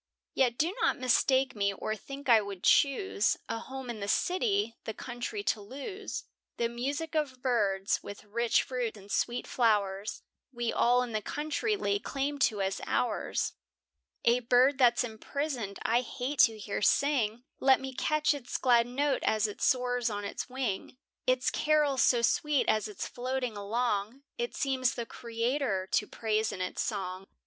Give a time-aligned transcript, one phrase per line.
[0.33, 4.75] Yet do not mistake me, or think I would choose, A home in the city,
[4.85, 6.23] the country to lose;
[6.57, 11.75] The music of birds, with rich fruits and sweet flowers, We all in the country
[11.75, 13.53] lay claim to as ours.
[14.25, 19.21] A bird that's imprisoned, I hate to hear sing, Let me catch its glad note
[19.21, 20.97] as it soars on the wing;
[21.27, 26.59] Its carol so sweet as it's floating along, It seems the Creator to praise in
[26.59, 27.27] its song.